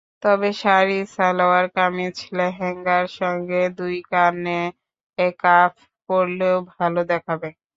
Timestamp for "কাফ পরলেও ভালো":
5.39-7.01